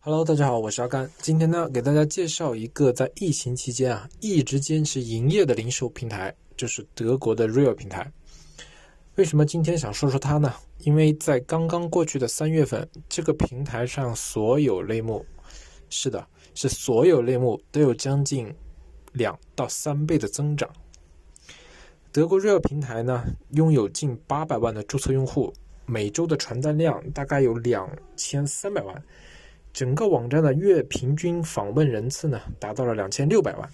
[0.00, 1.10] Hello，大家好，我是阿甘。
[1.18, 8.10] 今天呢，给大家介绍一个在疫情期间啊一直坚持营业的零售平台，就是德国的 Real 平台。
[9.16, 10.54] 为什么今天想说说它呢？
[10.78, 15.26] 因为在刚刚过去的三月份，这个平台上所有类目，
[15.90, 16.24] 是的，
[16.54, 18.54] 是所有类目都有将近
[19.12, 20.70] 两到三倍的增长。
[22.12, 25.52] 德国 Real 平台呢，拥有近八百万的注册用户，
[25.86, 29.04] 每周的传单量大概有两千三百万。
[29.72, 33.70] 整个网站的月平均访问人次呢，达到了两千六百万，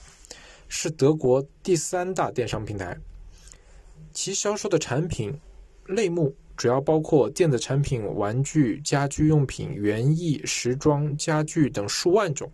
[0.68, 2.96] 是德国第三大电商平台。
[4.12, 5.32] 其销售的产品
[5.86, 12.50] 类目主要包括电子产品、玩具、家居用品、园艺、时装、家具等数万种。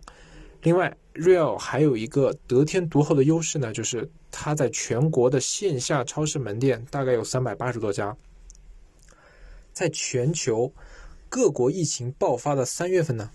[0.63, 8.15] 另外，Real 还有一个得天独厚的优势呢，就是它在全国的线下超市门店大概有三百八十多家，
[9.73, 10.73] 在全球。
[11.31, 13.31] 各国疫情爆发的三月份呢，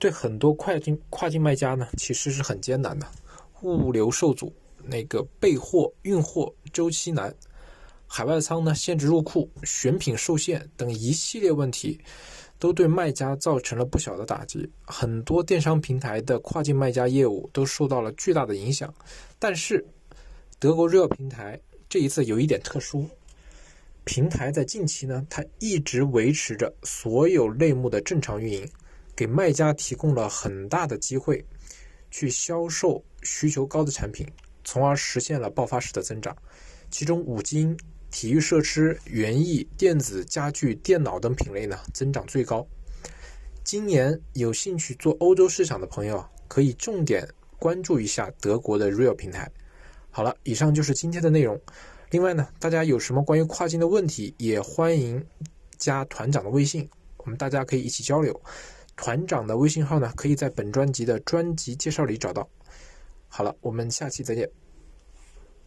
[0.00, 3.06] 对很多跨境跨境卖家呢，其实是很艰难的，
[3.62, 7.32] 物流受阻，那个备货运货周期难，
[8.04, 12.00] 海外仓呢限制入库，选品受限等一系列问题，
[12.58, 14.68] 都对卖家造成了不小的打击。
[14.84, 18.92] 很多电商平台的跨境卖家业务都受到了巨大的影响。
[19.38, 19.86] 但是，
[20.58, 23.08] 德国 Real 平台这一次有一点特殊。
[24.06, 28.70] 平台在近期呢，它一直维持着所有类目的正常运营，
[29.16, 31.44] 给卖家提供了很大的机会，
[32.08, 34.24] 去销售需求高的产品，
[34.62, 36.34] 从而实现了爆发式的增长。
[36.88, 37.76] 其中，五金、
[38.12, 42.64] 体育设施、园艺、电子、家具、电脑等品类呢，增长最高。
[43.64, 49.50] 今年有兴趣做欧洲市场的朋友，可以重点关注一下德国的 Real 平台。
[50.12, 51.60] 好了，以上就是今天的内容。
[52.10, 55.24] 另外呢，大家有什么关于跨境的问题，也欢迎
[55.76, 58.40] 加团长的微信，我们大家可以一起交流。
[58.96, 62.48] 团长的微信号呢，可以在本专辑的专辑介绍里找到。
[63.28, 64.48] 好了，我们下期再见。